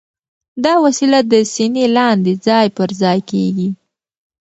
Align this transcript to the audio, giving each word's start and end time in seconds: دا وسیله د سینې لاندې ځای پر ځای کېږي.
دا 0.63 0.73
وسیله 0.85 1.19
د 1.31 1.33
سینې 1.53 1.85
لاندې 1.97 2.33
ځای 2.47 2.67
پر 2.77 2.89
ځای 3.01 3.19
کېږي. 3.29 3.69